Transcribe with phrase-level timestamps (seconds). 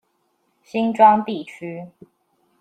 [0.63, 1.91] 新莊地區